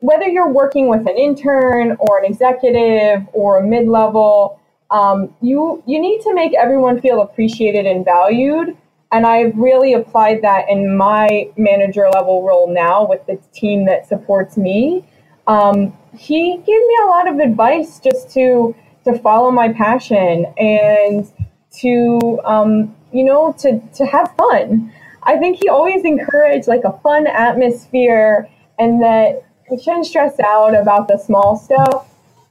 whether 0.00 0.26
you're 0.26 0.50
working 0.50 0.88
with 0.88 1.00
an 1.00 1.16
intern 1.16 1.96
or 1.98 2.18
an 2.18 2.24
executive 2.24 3.26
or 3.32 3.58
a 3.58 3.66
mid 3.66 3.88
level, 3.88 4.60
um, 4.90 5.34
you 5.40 5.82
you 5.86 6.00
need 6.00 6.20
to 6.22 6.34
make 6.34 6.54
everyone 6.54 7.00
feel 7.00 7.22
appreciated 7.22 7.86
and 7.86 8.04
valued. 8.04 8.76
And 9.12 9.26
I've 9.26 9.56
really 9.56 9.94
applied 9.94 10.42
that 10.42 10.68
in 10.68 10.96
my 10.96 11.48
manager 11.56 12.08
level 12.12 12.42
role 12.42 12.72
now 12.72 13.06
with 13.06 13.24
the 13.26 13.38
team 13.52 13.86
that 13.86 14.06
supports 14.08 14.56
me. 14.56 15.04
Um, 15.46 15.96
he 16.16 16.56
gave 16.56 16.66
me 16.66 16.96
a 17.04 17.06
lot 17.06 17.28
of 17.28 17.38
advice 17.38 18.00
just 18.00 18.30
to 18.34 18.74
to 19.04 19.18
follow 19.18 19.50
my 19.50 19.72
passion 19.72 20.46
and 20.58 21.30
to 21.78 22.40
um, 22.44 22.94
you 23.12 23.24
know 23.24 23.54
to 23.60 23.80
to 23.94 24.06
have 24.06 24.34
fun. 24.36 24.92
I 25.22 25.36
think 25.36 25.58
he 25.60 25.68
always 25.68 26.04
encouraged 26.04 26.68
like 26.68 26.84
a 26.84 26.96
fun 27.02 27.26
atmosphere 27.26 28.48
and 28.78 29.02
that 29.02 29.42
we 29.68 29.78
shouldn't 29.78 30.06
stress 30.06 30.38
out 30.38 30.74
about 30.76 31.08
the 31.08 31.18
small 31.18 31.56
stuff 31.56 32.06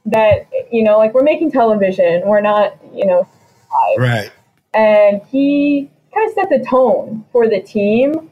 that 0.06 0.48
you 0.70 0.82
know 0.82 0.98
like 0.98 1.12
we're 1.14 1.22
making 1.22 1.50
television 1.50 2.22
we're 2.26 2.40
not 2.40 2.78
you 2.94 3.04
know 3.04 3.28
live. 3.70 3.98
right 3.98 4.30
and 4.74 5.20
he 5.30 5.90
kind 6.14 6.28
of 6.28 6.34
set 6.34 6.48
the 6.48 6.64
tone 6.64 7.24
for 7.32 7.48
the 7.48 7.60
team 7.60 8.30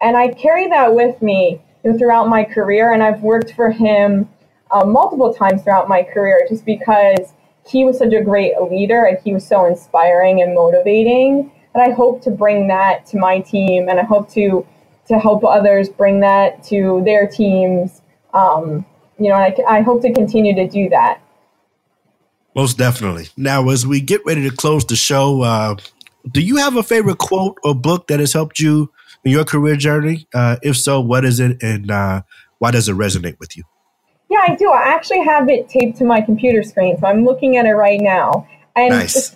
and 0.00 0.16
i 0.16 0.28
carry 0.28 0.68
that 0.68 0.94
with 0.94 1.20
me 1.20 1.60
throughout 1.98 2.28
my 2.28 2.44
career 2.44 2.92
and 2.92 3.02
i've 3.02 3.20
worked 3.22 3.52
for 3.54 3.70
him 3.70 4.28
um, 4.72 4.92
multiple 4.92 5.32
times 5.32 5.62
throughout 5.62 5.88
my 5.88 6.02
career 6.02 6.46
just 6.48 6.64
because 6.64 7.32
he 7.68 7.84
was 7.84 7.98
such 7.98 8.12
a 8.12 8.22
great 8.22 8.54
leader 8.70 9.04
and 9.04 9.18
he 9.24 9.32
was 9.32 9.46
so 9.46 9.66
inspiring 9.66 10.42
and 10.42 10.54
motivating 10.54 11.50
and 11.74 11.82
i 11.82 11.90
hope 11.94 12.22
to 12.22 12.30
bring 12.30 12.68
that 12.68 13.04
to 13.06 13.18
my 13.18 13.40
team 13.40 13.88
and 13.88 13.98
i 13.98 14.04
hope 14.04 14.30
to 14.30 14.66
to 15.08 15.18
help 15.18 15.44
others 15.44 15.88
bring 15.88 16.20
that 16.20 16.62
to 16.64 17.02
their 17.04 17.26
teams 17.26 18.02
um, 18.34 18.84
you 19.18 19.28
know, 19.28 19.34
I, 19.34 19.54
I 19.68 19.80
hope 19.82 20.02
to 20.02 20.12
continue 20.12 20.54
to 20.54 20.68
do 20.68 20.88
that. 20.90 21.20
Most 22.54 22.78
definitely. 22.78 23.28
Now, 23.36 23.68
as 23.68 23.86
we 23.86 24.00
get 24.00 24.24
ready 24.24 24.48
to 24.48 24.54
close 24.54 24.84
the 24.84 24.96
show, 24.96 25.42
uh, 25.42 25.76
do 26.30 26.40
you 26.40 26.56
have 26.56 26.76
a 26.76 26.82
favorite 26.82 27.18
quote 27.18 27.58
or 27.62 27.74
book 27.74 28.06
that 28.06 28.18
has 28.18 28.32
helped 28.32 28.58
you 28.58 28.90
in 29.24 29.32
your 29.32 29.44
career 29.44 29.76
journey? 29.76 30.26
Uh, 30.34 30.56
if 30.62 30.76
so, 30.76 31.00
what 31.00 31.24
is 31.24 31.38
it 31.38 31.62
and 31.62 31.90
uh, 31.90 32.22
why 32.58 32.70
does 32.70 32.88
it 32.88 32.96
resonate 32.96 33.38
with 33.38 33.56
you? 33.56 33.64
Yeah, 34.30 34.42
I 34.48 34.56
do. 34.56 34.70
I 34.70 34.88
actually 34.88 35.22
have 35.24 35.48
it 35.48 35.68
taped 35.68 35.98
to 35.98 36.04
my 36.04 36.20
computer 36.20 36.62
screen, 36.62 36.98
so 36.98 37.06
I'm 37.06 37.24
looking 37.24 37.56
at 37.56 37.66
it 37.66 37.74
right 37.74 38.00
now. 38.00 38.48
And 38.74 38.90
nice. 38.90 39.34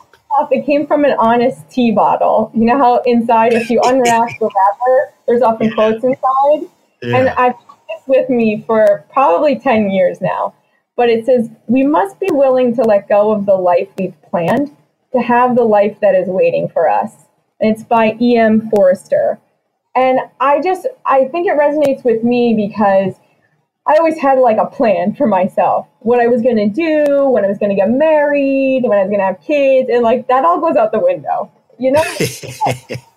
it 0.50 0.66
came 0.66 0.86
from 0.86 1.04
an 1.04 1.14
honest 1.18 1.68
tea 1.70 1.92
bottle. 1.92 2.50
You 2.54 2.64
know 2.64 2.78
how 2.78 3.02
inside, 3.02 3.52
if 3.52 3.70
you 3.70 3.80
unwrap 3.84 4.30
the 4.38 4.46
wrapper, 4.46 5.12
there's 5.26 5.42
often 5.42 5.72
quotes 5.72 6.02
inside. 6.02 6.68
Yeah. 7.02 7.16
And 7.16 7.28
I've 7.30 7.54
with 8.06 8.28
me 8.28 8.64
for 8.66 9.04
probably 9.12 9.58
10 9.58 9.90
years 9.90 10.20
now. 10.20 10.54
But 10.96 11.08
it 11.08 11.24
says, 11.24 11.48
we 11.66 11.82
must 11.82 12.20
be 12.20 12.28
willing 12.30 12.74
to 12.76 12.82
let 12.82 13.08
go 13.08 13.32
of 13.32 13.46
the 13.46 13.54
life 13.54 13.88
we've 13.98 14.20
planned 14.22 14.76
to 15.12 15.20
have 15.20 15.56
the 15.56 15.64
life 15.64 15.98
that 16.00 16.14
is 16.14 16.28
waiting 16.28 16.68
for 16.68 16.88
us. 16.88 17.12
And 17.60 17.74
it's 17.74 17.84
by 17.84 18.16
E.M. 18.20 18.70
Forster. 18.70 19.38
And 19.96 20.20
I 20.40 20.60
just, 20.60 20.86
I 21.04 21.24
think 21.26 21.46
it 21.46 21.58
resonates 21.58 22.04
with 22.04 22.22
me 22.22 22.54
because 22.54 23.14
I 23.86 23.96
always 23.96 24.18
had 24.18 24.38
like 24.38 24.58
a 24.58 24.66
plan 24.66 25.14
for 25.14 25.26
myself, 25.26 25.88
what 26.00 26.20
I 26.20 26.26
was 26.26 26.42
going 26.42 26.56
to 26.56 26.68
do, 26.68 27.28
when 27.28 27.44
I 27.44 27.48
was 27.48 27.58
going 27.58 27.70
to 27.70 27.76
get 27.76 27.90
married, 27.90 28.82
when 28.84 28.98
I 28.98 29.02
was 29.02 29.08
going 29.08 29.20
to 29.20 29.26
have 29.26 29.40
kids, 29.40 29.88
and 29.90 30.02
like 30.02 30.28
that 30.28 30.44
all 30.44 30.60
goes 30.60 30.76
out 30.76 30.92
the 30.92 31.00
window. 31.00 31.50
You 31.80 31.92
know, 31.92 32.04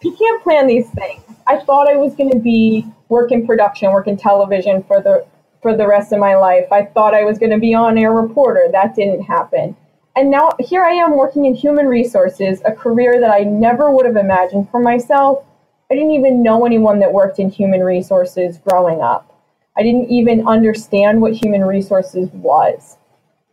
you 0.02 0.16
can't 0.16 0.42
plan 0.42 0.68
these 0.68 0.90
things. 0.92 1.22
I 1.46 1.58
thought 1.58 1.90
I 1.90 1.98
was 1.98 2.16
going 2.16 2.32
to 2.32 2.40
be 2.40 2.86
work 3.10 3.34
in 3.34 3.46
production, 3.46 3.92
work 3.92 4.08
in 4.08 4.16
television 4.16 4.84
for 4.84 5.02
the 5.02 5.26
for 5.62 5.76
the 5.76 5.86
rest 5.86 6.14
of 6.14 6.20
my 6.20 6.36
life. 6.36 6.72
I 6.72 6.86
thought 6.86 7.14
I 7.14 7.26
was 7.26 7.38
going 7.38 7.52
to 7.52 7.58
be 7.58 7.74
on 7.74 7.98
air 7.98 8.14
reporter. 8.14 8.70
That 8.72 8.96
didn't 8.96 9.24
happen. 9.24 9.76
And 10.16 10.32
now 10.32 10.52
here 10.60 10.82
I 10.82 10.92
am 10.92 11.18
working 11.18 11.46
in 11.46 11.56
human 11.56 11.88
resources, 11.88 12.62
a 12.66 12.72
career 12.72 13.20
that 13.20 13.32
I 13.32 13.40
never 13.40 13.92
would 13.92 14.06
have 14.06 14.16
imagined 14.16 14.70
for 14.72 14.80
myself. 14.80 15.44
I 15.92 15.96
didn't 15.96 16.12
even 16.12 16.42
know 16.42 16.66
anyone 16.66 17.00
that 17.00 17.12
worked 17.12 17.40
in 17.40 17.50
human 17.50 17.82
resources 17.82 18.60
growing 18.60 19.02
up. 19.02 19.30
I 19.76 19.84
didn't 19.84 20.10
even 20.10 20.48
understand 20.48 21.22
what 21.22 21.34
human 21.34 21.66
resources 21.66 22.30
was. 22.32 22.98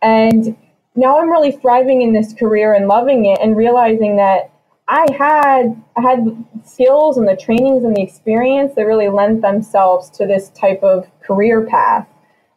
And 0.02 0.56
now 0.94 1.18
I'm 1.18 1.30
really 1.30 1.52
thriving 1.52 2.02
in 2.02 2.12
this 2.12 2.32
career 2.32 2.74
and 2.74 2.86
loving 2.86 3.26
it 3.26 3.40
and 3.42 3.56
realizing 3.56 4.16
that 4.16 4.52
I 4.90 5.06
had 5.16 5.80
I 5.96 6.00
had 6.02 6.44
skills 6.64 7.16
and 7.16 7.28
the 7.28 7.36
trainings 7.36 7.84
and 7.84 7.96
the 7.96 8.02
experience 8.02 8.74
that 8.74 8.86
really 8.86 9.08
lent 9.08 9.40
themselves 9.40 10.10
to 10.10 10.26
this 10.26 10.50
type 10.50 10.82
of 10.82 11.06
career 11.20 11.64
path. 11.64 12.08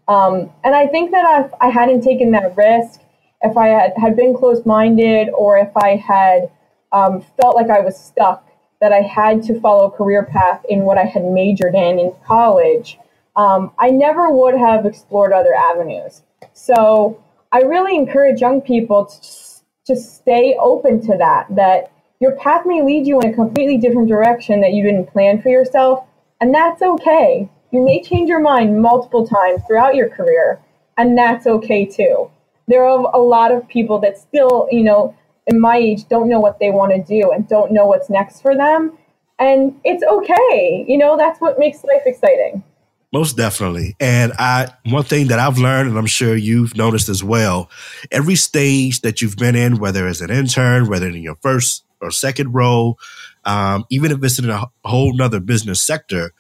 Um, 0.08 0.50
and 0.64 0.74
I 0.74 0.88
think 0.88 1.12
that 1.12 1.46
if 1.46 1.52
I 1.62 1.70
hadn't 1.70 2.02
taken 2.02 2.32
that 2.32 2.58
risk, 2.58 3.02
if 3.44 3.56
I 3.56 3.68
had, 3.68 3.94
had 3.98 4.16
been 4.16 4.36
closed 4.36 4.66
minded, 4.66 5.30
or 5.30 5.60
if 5.60 5.78
I 5.78 5.96
had 5.96 6.50
um, 6.92 7.24
felt 7.40 7.56
like 7.56 7.70
I 7.70 7.82
was 7.82 7.98
stuck, 7.98 8.50
that 8.82 8.92
I 8.92 9.02
had 9.02 9.44
to 9.44 9.60
follow 9.62 9.86
a 9.86 9.92
career 9.92 10.24
path 10.26 10.66
in 10.68 10.82
what 10.82 10.98
I 10.98 11.04
had 11.04 11.24
majored 11.24 11.76
in 11.76 12.00
in 12.00 12.14
college, 12.26 12.98
um, 13.36 13.72
I 13.78 13.92
never 13.92 14.32
would 14.32 14.56
have 14.56 14.88
explored 14.88 15.34
other 15.34 15.54
avenues. 15.54 16.24
So 16.54 17.24
I 17.52 17.62
really 17.62 17.96
encourage 17.96 18.42
young 18.42 18.60
people 18.60 19.06
to 19.06 19.54
to 19.86 19.96
stay 19.98 20.56
open 20.60 21.02
to 21.02 21.18
that. 21.18 21.46
That 21.50 21.92
your 22.20 22.36
path 22.38 22.66
may 22.66 22.82
lead 22.82 23.06
you 23.06 23.20
in 23.20 23.30
a 23.30 23.34
completely 23.34 23.78
different 23.78 24.08
direction 24.08 24.62
that 24.62 24.74
you 24.74 24.84
didn't 24.84 25.12
plan 25.12 25.42
for 25.42 25.50
yourself, 25.50 26.06
and 26.40 26.54
that's 26.54 26.82
okay. 26.82 27.50
You 27.72 27.84
may 27.84 28.02
change 28.02 28.30
your 28.30 28.40
mind 28.40 28.82
multiple 28.82 29.28
times 29.28 29.62
throughout 29.66 29.96
your 29.96 30.10
career, 30.10 30.62
and 30.98 31.18
that's 31.18 31.48
okay 31.48 31.86
too. 31.86 32.30
There 32.68 32.86
are 32.86 33.00
a 33.14 33.18
lot 33.18 33.52
of 33.52 33.68
people 33.68 34.00
that 34.00 34.18
still, 34.18 34.68
you 34.72 34.84
know, 34.84 35.16
in 35.48 35.60
my 35.60 35.78
age 35.78 36.08
don't 36.08 36.30
know 36.30 36.40
what 36.40 36.60
they 36.60 36.72
want 36.72 36.94
to 36.94 37.04
do 37.04 37.32
and 37.32 37.48
don't 37.48 37.72
know 37.72 37.86
what's 37.86 38.10
next 38.10 38.42
for 38.42 38.56
them. 38.56 38.98
And 39.40 39.80
it's 39.84 40.04
okay. 40.04 40.86
You 40.88 40.98
know, 40.98 41.18
that's 41.18 41.42
what 41.42 41.60
makes 41.60 41.84
life 41.84 42.04
exciting. 42.06 42.64
Most 43.12 43.38
definitely. 43.38 43.96
And 44.00 44.34
I 44.40 44.74
one 44.86 45.04
thing 45.04 45.28
that 45.28 45.40
I've 45.40 45.58
learned, 45.58 45.90
and 45.90 45.98
I'm 45.98 46.08
sure 46.08 46.36
you've 46.36 46.76
noticed 46.76 47.10
as 47.10 47.24
well, 47.24 47.70
every 48.12 48.36
stage 48.36 49.02
that 49.02 49.22
you've 49.22 49.36
been 49.36 49.56
in, 49.56 49.78
whether 49.78 50.08
as 50.08 50.22
an 50.22 50.32
intern, 50.32 50.88
whether 50.88 51.08
in 51.08 51.22
your 51.22 51.36
first 51.42 51.86
or 52.04 52.12
second 52.12 52.54
role, 52.54 52.98
um, 53.46 53.86
even 53.90 54.12
if 54.12 54.24
it's 54.24 54.40
in 54.40 54.50
a 54.50 54.66
whole 54.86 55.14
nother 55.14 55.40
business 55.40 55.82
sector, 55.82 56.34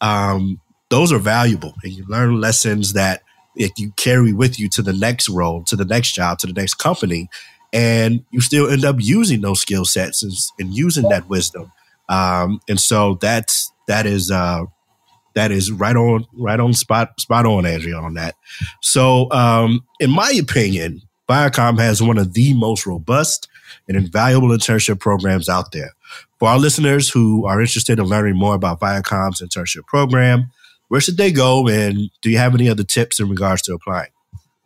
um, 0.00 0.60
those 0.90 1.12
are 1.12 1.18
valuable. 1.18 1.74
And 1.82 1.92
you 1.92 2.04
learn 2.08 2.40
lessons 2.40 2.94
that 2.94 3.22
if 3.56 3.72
you 3.76 3.92
carry 3.96 4.32
with 4.32 4.58
you 4.58 4.68
to 4.70 4.82
the 4.82 4.92
next 4.92 5.28
role, 5.28 5.64
to 5.64 5.76
the 5.76 5.84
next 5.84 6.12
job, 6.12 6.38
to 6.38 6.46
the 6.46 6.52
next 6.52 6.74
company, 6.74 7.28
and 7.72 8.24
you 8.30 8.40
still 8.40 8.70
end 8.70 8.84
up 8.84 8.96
using 8.98 9.40
those 9.40 9.60
skill 9.60 9.84
sets 9.84 10.22
and, 10.22 10.32
and, 10.58 10.74
using 10.74 11.08
that 11.10 11.28
wisdom. 11.28 11.70
Um, 12.08 12.60
and 12.68 12.80
so 12.80 13.18
that's 13.20 13.70
that 13.88 14.06
is 14.06 14.30
uh, 14.30 14.64
that 15.34 15.50
is 15.50 15.70
right 15.70 15.96
on 15.96 16.24
right 16.32 16.58
on 16.58 16.72
spot 16.72 17.20
spot 17.20 17.44
on, 17.44 17.66
Andrea, 17.66 17.96
on 17.96 18.14
that. 18.14 18.36
So 18.80 19.30
um, 19.32 19.84
in 20.00 20.10
my 20.10 20.30
opinion, 20.40 21.02
Viacom 21.28 21.78
has 21.78 22.02
one 22.02 22.16
of 22.16 22.32
the 22.32 22.54
most 22.54 22.86
robust 22.86 23.48
and 23.86 23.96
invaluable 23.96 24.48
internship 24.48 24.98
programs 24.98 25.48
out 25.48 25.72
there. 25.72 25.90
For 26.38 26.48
our 26.48 26.58
listeners 26.58 27.10
who 27.10 27.46
are 27.46 27.60
interested 27.60 27.98
in 27.98 28.06
learning 28.06 28.36
more 28.36 28.54
about 28.54 28.80
Viacom's 28.80 29.42
internship 29.42 29.86
program, 29.86 30.50
where 30.88 31.00
should 31.00 31.18
they 31.18 31.30
go? 31.30 31.68
And 31.68 32.10
do 32.22 32.30
you 32.30 32.38
have 32.38 32.54
any 32.54 32.68
other 32.68 32.84
tips 32.84 33.20
in 33.20 33.28
regards 33.28 33.62
to 33.62 33.74
applying? 33.74 34.10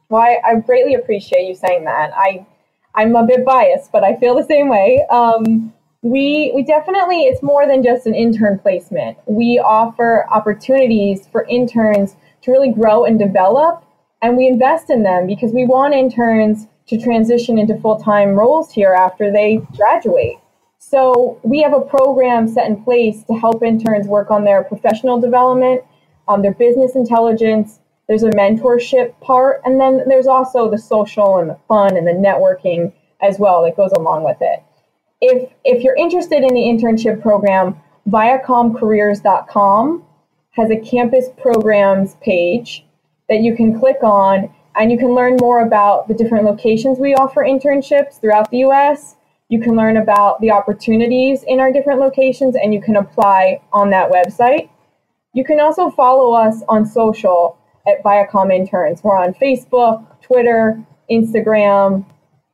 Well, 0.09 0.23
I, 0.23 0.39
I 0.45 0.55
greatly 0.57 0.95
appreciate 0.95 1.49
you 1.49 1.55
saying 1.55 1.85
that. 1.85 2.13
I, 2.15 2.47
I'm 2.95 3.17
a 3.17 3.27
bit 3.27 3.45
biased, 3.45 3.91
but 3.91 4.05
I 4.05 4.17
feel 4.17 4.37
the 4.37 4.45
same 4.45 4.69
way. 4.69 5.05
Um, 5.11 5.73
we, 6.03 6.53
we 6.55 6.63
definitely, 6.63 7.23
it's 7.23 7.43
more 7.43 7.67
than 7.67 7.83
just 7.83 8.07
an 8.07 8.15
intern 8.15 8.59
placement. 8.59 9.19
We 9.27 9.59
offer 9.59 10.27
opportunities 10.31 11.27
for 11.29 11.45
interns 11.47 12.15
to 12.43 12.51
really 12.51 12.71
grow 12.71 13.05
and 13.05 13.19
develop, 13.19 13.85
and 14.23 14.37
we 14.37 14.47
invest 14.47 14.89
in 14.89 15.03
them 15.03 15.27
because 15.27 15.53
we 15.53 15.67
want 15.67 15.95
interns 15.95 16.69
to 16.87 16.99
transition 16.99 17.59
into 17.59 17.77
full 17.79 17.99
time 17.99 18.31
roles 18.31 18.73
here 18.73 18.93
after 18.93 19.31
they 19.31 19.61
graduate. 19.77 20.39
So 20.79 21.39
we 21.43 21.61
have 21.63 21.75
a 21.75 21.81
program 21.81 22.49
set 22.49 22.67
in 22.67 22.83
place 22.83 23.25
to 23.25 23.35
help 23.35 23.63
interns 23.63 24.07
work 24.07 24.31
on 24.31 24.45
their 24.45 24.65
professional 24.65 25.21
development, 25.21 25.83
um, 26.29 26.43
their 26.43 26.55
business 26.55 26.95
intelligence. 26.95 27.81
There's 28.09 28.25
a 28.25 28.31
mentorship 28.31 29.19
part, 29.21 29.63
and 29.65 29.81
then 29.81 30.03
there's 30.09 30.27
also 30.27 30.71
the 30.71 30.79
social 30.79 31.39
and 31.39 31.49
the 31.51 31.59
fun 31.69 31.97
and 31.97 32.07
the 32.07 32.13
networking 32.13 32.93
as 33.21 33.39
well 33.39 33.63
that 33.63 33.77
goes 33.77 33.93
along 33.93 34.25
with 34.25 34.39
it. 34.41 34.63
If 35.21 35.53
if 35.65 35.83
you're 35.83 35.95
interested 35.97 36.43
in 36.43 36.53
the 36.53 36.63
internship 36.63 37.23
program, 37.23 37.81
viacomcareers.com 38.09 40.05
has 40.51 40.71
a 40.71 40.77
campus 40.77 41.29
programs 41.41 42.17
page 42.17 42.85
that 43.33 43.41
you 43.41 43.57
can 43.57 43.81
click 43.81 44.03
on 44.03 44.55
and 44.77 44.93
you 44.93 44.99
can 44.99 45.15
learn 45.15 45.37
more 45.41 45.63
about 45.63 46.07
the 46.07 46.13
different 46.13 46.45
locations 46.45 46.99
we 46.99 47.15
offer 47.15 47.43
internships 47.43 48.21
throughout 48.21 48.51
the 48.51 48.59
US. 48.59 49.17
You 49.49 49.59
can 49.59 49.75
learn 49.75 49.97
about 49.97 50.39
the 50.43 50.51
opportunities 50.51 51.43
in 51.45 51.59
our 51.59 51.73
different 51.73 51.99
locations 51.99 52.57
and 52.57 52.75
you 52.75 52.83
can 52.83 52.97
apply 52.97 53.63
on 53.73 53.89
that 53.89 54.11
website. 54.11 54.69
You 55.33 55.45
can 55.45 55.61
also 55.61 55.89
follow 55.91 56.35
us 56.35 56.63
on 56.69 56.85
social 56.85 57.57
at 57.89 58.03
Viacom 58.05 58.55
Interns. 58.55 59.03
We're 59.03 59.17
on 59.17 59.33
Facebook, 59.33 60.05
Twitter, 60.21 60.85
Instagram, 61.11 62.05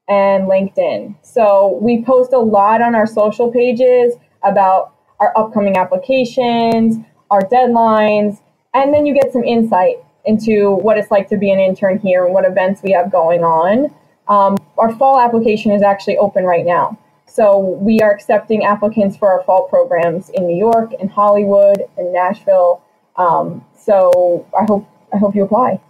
and 0.09 0.45
LinkedIn. 0.45 1.17
So 1.23 1.77
we 1.83 2.05
post 2.05 2.33
a 2.33 2.39
lot 2.39 2.83
on 2.83 2.95
our 2.95 3.07
social 3.07 3.51
pages 3.51 4.15
about 4.45 4.95
our 5.19 5.37
upcoming 5.37 5.77
applications, 5.77 7.05
our 7.33 7.43
deadlines, 7.43 8.41
and 8.75 8.95
then 8.95 9.07
you 9.07 9.15
get 9.15 9.33
some 9.33 9.43
insight 9.43 9.97
into 10.29 10.73
what 10.75 10.99
it's 10.99 11.11
like 11.11 11.27
to 11.31 11.39
be 11.39 11.51
an 11.51 11.59
intern 11.59 11.99
here 11.99 12.25
and 12.27 12.35
what 12.35 12.45
events 12.45 12.83
we 12.83 12.93
have 12.93 13.11
going 13.11 13.43
on. 13.43 13.93
Um, 14.29 14.59
our 14.77 14.95
fall 14.95 15.19
application 15.19 15.73
is 15.73 15.81
actually 15.81 16.19
open 16.19 16.45
right 16.45 16.67
now. 16.67 16.99
So 17.27 17.59
we 17.59 18.01
are 18.01 18.13
accepting 18.13 18.65
applicants 18.65 19.17
for 19.17 19.31
our 19.31 19.43
fall 19.45 19.69
programs 19.69 20.29
in 20.31 20.47
New 20.47 20.57
York 20.57 20.93
and 21.01 21.11
Hollywood 21.11 21.83
and 21.97 22.13
Nashville. 22.13 22.83
Um, 23.17 23.65
so 23.77 24.47
I 24.59 24.65
hope 24.65 24.87
I 25.13 25.17
hope 25.17 25.35
you 25.35 25.45
apply. 25.45 25.81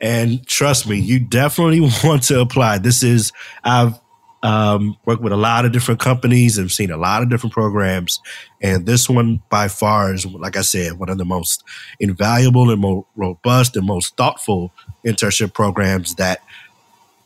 And 0.00 0.46
trust 0.46 0.88
me, 0.88 0.98
you 0.98 1.18
definitely 1.18 1.80
want 2.04 2.22
to 2.24 2.40
apply. 2.40 2.78
This 2.78 3.02
is 3.02 3.32
I've 3.64 3.99
um, 4.42 4.96
worked 5.04 5.22
with 5.22 5.32
a 5.32 5.36
lot 5.36 5.64
of 5.64 5.72
different 5.72 6.00
companies 6.00 6.56
and 6.56 6.70
seen 6.70 6.90
a 6.90 6.96
lot 6.96 7.22
of 7.22 7.28
different 7.28 7.52
programs. 7.52 8.20
And 8.62 8.86
this 8.86 9.08
one 9.08 9.42
by 9.50 9.68
far 9.68 10.14
is, 10.14 10.24
like 10.26 10.56
I 10.56 10.62
said, 10.62 10.98
one 10.98 11.10
of 11.10 11.18
the 11.18 11.24
most 11.24 11.62
invaluable 11.98 12.70
and 12.70 12.80
more 12.80 13.06
robust 13.16 13.76
and 13.76 13.86
most 13.86 14.16
thoughtful 14.16 14.72
internship 15.04 15.52
programs 15.52 16.14
that 16.14 16.42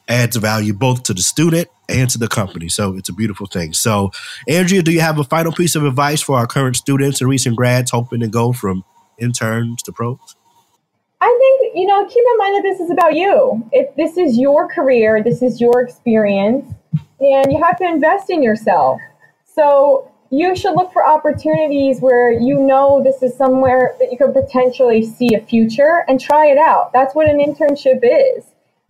adds 0.09 0.37
value 0.37 0.75
both 0.75 1.05
to 1.05 1.15
the 1.15 1.23
student 1.23 1.69
and 1.89 2.11
to 2.11 2.19
the 2.19 2.29
company. 2.29 2.69
So 2.69 2.97
it's 2.97 3.09
a 3.09 3.13
beautiful 3.13 3.47
thing. 3.47 3.73
So, 3.73 4.11
Andrea, 4.49 4.83
do 4.83 4.93
you 4.93 5.01
have 5.01 5.19
a 5.19 5.25
final 5.25 5.53
piece 5.53 5.77
of 5.77 5.85
advice 5.85 6.21
for 6.21 6.37
our 6.37 6.47
current 6.47 6.77
students 6.77 7.21
and 7.21 7.31
recent 7.31 7.57
grads 7.57 7.91
hoping 7.91 8.21
to 8.21 8.29
go 8.29 8.53
from 8.53 8.85
interns 9.19 9.83
to 9.85 9.93
pros? 9.93 10.19
I 11.21 11.39
think, 11.41 11.77
you 11.77 11.87
know, 11.87 12.05
keep 12.07 12.25
in 12.33 12.39
mind 12.39 12.57
that 12.57 12.63
this 12.63 12.81
is 12.81 12.91
about 12.91 13.15
you. 13.15 13.67
If 13.73 13.95
this 13.97 14.19
is 14.19 14.39
your 14.39 14.69
career, 14.69 15.23
this 15.23 15.41
is 15.41 15.59
your 15.59 15.81
experience, 15.81 16.71
and 17.21 17.53
you 17.53 17.63
have 17.63 17.79
to 17.79 17.85
invest 17.85 18.31
in 18.31 18.43
yourself. 18.43 19.01
So 19.45 20.11
you 20.31 20.57
should 20.57 20.75
look 20.75 20.93
for 20.93 21.07
opportunities 21.07 22.01
where 22.01 22.33
you 22.33 22.59
know 22.59 23.03
this 23.03 23.23
is 23.23 23.37
somewhere 23.37 23.95
that 24.01 24.11
you 24.11 24.19
could 24.19 24.35
potentially 24.35 25.05
see 25.05 25.35
a 25.35 25.41
future 25.41 26.05
and 26.09 26.21
try 26.21 26.47
it 26.47 26.59
out. 26.59 26.93
That's 26.93 27.15
what 27.15 27.29
an 27.29 27.39
internship 27.39 28.01
is. 28.03 28.45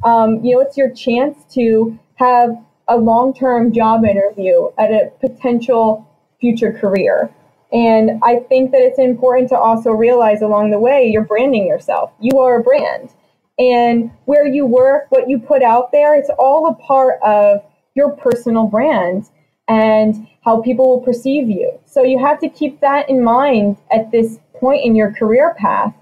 Um, 0.05 0.43
you 0.45 0.55
know, 0.55 0.61
it's 0.61 0.77
your 0.77 0.91
chance 0.91 1.45
to 1.55 1.99
have 2.17 2.57
a 2.89 2.97
long 2.97 3.35
term 3.35 3.73
job 3.73 4.05
interview 4.05 4.69
at 4.79 4.91
a 4.91 5.13
potential 5.21 6.09
future 6.41 6.73
career. 6.73 7.31
And 7.73 8.21
I 8.23 8.37
think 8.37 8.71
that 8.71 8.81
it's 8.81 8.99
important 8.99 9.49
to 9.49 9.59
also 9.59 9.91
realize 9.91 10.43
along 10.43 10.71
the 10.71 10.79
way 10.79 11.11
you're 11.11 11.25
branding 11.25 11.67
yourself. 11.67 12.13
You 12.21 12.39
are 12.39 12.61
a 12.61 12.63
brand. 12.63 13.11
And 13.59 14.11
where 14.25 14.47
you 14.47 14.67
work, 14.67 15.07
what 15.11 15.29
you 15.29 15.39
put 15.39 15.63
out 15.63 15.93
there, 15.93 16.17
it's 16.17 16.31
all 16.39 16.69
a 16.69 16.75
part 16.75 17.21
of 17.23 17.63
your 17.95 18.11
personal 18.11 18.67
brand 18.67 19.29
and 19.69 20.27
how 20.45 20.61
people 20.61 20.89
will 20.89 21.01
perceive 21.01 21.49
you. 21.49 21.79
So 21.87 22.03
you 22.03 22.19
have 22.19 22.39
to 22.41 22.49
keep 22.49 22.81
that 22.81 23.09
in 23.09 23.23
mind 23.23 23.79
at 23.91 24.11
this 24.11 24.39
point 24.55 24.85
in 24.85 24.95
your 24.95 25.13
career 25.13 25.55
path 25.59 25.95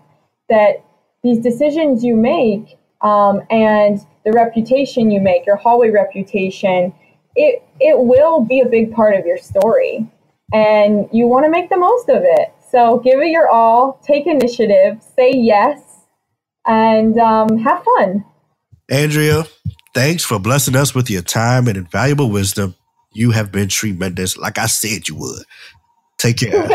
that 0.49 0.84
these 1.22 1.38
decisions 1.38 2.02
you 2.02 2.16
make 2.16 2.78
um, 3.02 3.42
and 3.50 4.00
the 4.25 4.32
reputation 4.32 5.11
you 5.11 5.20
make, 5.20 5.46
your 5.46 5.56
hallway 5.56 5.90
reputation, 5.90 6.92
it, 7.37 7.62
it 7.80 7.99
will 7.99 8.44
be 8.44 8.61
a 8.61 8.66
big 8.66 8.92
part 8.92 9.14
of 9.14 9.26
your 9.26 9.38
story. 9.38 10.06
And 10.52 11.08
you 11.12 11.26
want 11.26 11.44
to 11.44 11.50
make 11.50 11.70
the 11.70 11.78
most 11.78 12.09
of 12.09 12.22
it. 12.22 12.52
So 12.70 12.98
give 12.98 13.20
it 13.20 13.28
your 13.28 13.48
all, 13.48 14.00
take 14.02 14.26
initiative, 14.26 15.02
say 15.16 15.33
yes, 15.35 15.81
and 16.66 17.18
um, 17.18 17.59
have 17.59 17.85
fun. 17.85 18.24
Andrea, 18.90 19.44
Thanks 19.94 20.24
for 20.24 20.38
blessing 20.38 20.74
us 20.74 20.94
with 20.94 21.11
your 21.11 21.20
time 21.22 21.68
and 21.68 21.76
invaluable 21.76 22.31
wisdom. 22.31 22.74
You 23.12 23.33
have 23.33 23.52
been 23.52 23.68
tremendous, 23.68 24.38
like 24.38 24.57
I 24.57 24.66
said 24.66 25.07
you 25.09 25.16
would. 25.16 25.44
Take 26.16 26.38
care. 26.38 26.66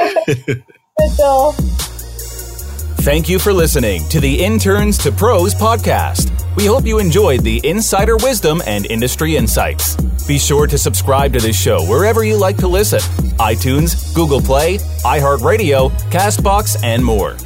Thank 3.02 3.30
you 3.30 3.40
for 3.40 3.54
listening 3.54 4.08
to 4.10 4.20
the 4.20 4.44
Interns 4.44 4.98
to 5.00 5.12
Pros 5.12 5.56
podcast. 5.56 6.30
We 6.56 6.66
hope 6.66 6.86
you 6.86 7.00
enjoyed 7.00 7.42
the 7.42 7.60
insider 7.64 8.18
wisdom 8.18 8.62
and 8.68 8.86
industry 8.86 9.36
insights. 9.36 9.96
Be 10.28 10.38
sure 10.38 10.68
to 10.68 10.78
subscribe 10.78 11.34
to 11.34 11.40
this 11.40 11.60
show 11.60 11.84
wherever 11.86 12.24
you 12.24 12.38
like 12.38 12.58
to 12.58 12.68
listen 12.68 13.00
iTunes, 13.40 14.14
Google 14.14 14.42
Play, 14.42 14.78
iHeartRadio, 15.06 15.90
Castbox, 16.12 16.84
and 16.84 17.04
more. 17.04 17.38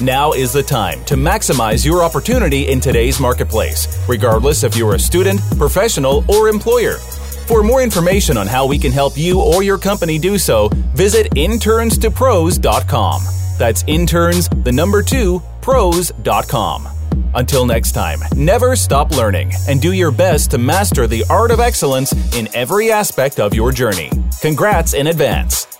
Now 0.00 0.32
is 0.32 0.52
the 0.52 0.62
time 0.62 1.04
to 1.04 1.14
maximize 1.14 1.84
your 1.84 2.02
opportunity 2.02 2.68
in 2.68 2.80
today's 2.80 3.20
marketplace, 3.20 3.86
regardless 4.08 4.62
if 4.62 4.76
you're 4.76 4.94
a 4.94 4.98
student, 4.98 5.40
professional, 5.58 6.24
or 6.28 6.48
employer. 6.48 6.96
For 7.46 7.62
more 7.62 7.82
information 7.82 8.36
on 8.36 8.46
how 8.46 8.66
we 8.66 8.78
can 8.78 8.92
help 8.92 9.18
you 9.18 9.40
or 9.40 9.62
your 9.62 9.78
company 9.78 10.18
do 10.18 10.38
so, 10.38 10.68
visit 10.94 11.30
internstopros.com. 11.32 13.22
That's 13.58 13.84
interns, 13.86 14.48
the 14.48 14.72
number 14.72 15.02
two, 15.02 15.42
pros.com. 15.60 16.88
Until 17.34 17.66
next 17.66 17.92
time, 17.92 18.20
never 18.34 18.76
stop 18.76 19.10
learning 19.16 19.52
and 19.68 19.80
do 19.80 19.92
your 19.92 20.10
best 20.10 20.50
to 20.52 20.58
master 20.58 21.06
the 21.06 21.24
art 21.28 21.50
of 21.50 21.60
excellence 21.60 22.12
in 22.36 22.48
every 22.54 22.90
aspect 22.90 23.38
of 23.38 23.54
your 23.54 23.72
journey. 23.72 24.10
Congrats 24.40 24.94
in 24.94 25.08
advance. 25.08 25.79